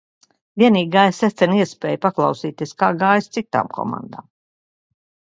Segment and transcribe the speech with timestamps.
[0.61, 4.25] Vienīgi gāja secen iespēja paklausīties, kā gājis citām komandām.